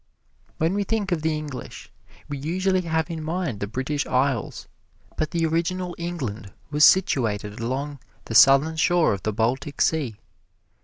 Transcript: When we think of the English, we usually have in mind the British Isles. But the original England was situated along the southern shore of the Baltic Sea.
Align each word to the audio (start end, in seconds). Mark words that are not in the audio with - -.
When 0.57 0.73
we 0.73 0.83
think 0.83 1.11
of 1.11 1.21
the 1.21 1.37
English, 1.37 1.91
we 2.27 2.39
usually 2.39 2.81
have 2.81 3.11
in 3.11 3.21
mind 3.23 3.59
the 3.59 3.67
British 3.67 4.03
Isles. 4.07 4.67
But 5.15 5.29
the 5.29 5.45
original 5.45 5.93
England 5.99 6.51
was 6.71 6.83
situated 6.83 7.59
along 7.59 7.99
the 8.25 8.33
southern 8.33 8.77
shore 8.77 9.13
of 9.13 9.21
the 9.21 9.31
Baltic 9.31 9.79
Sea. 9.79 10.15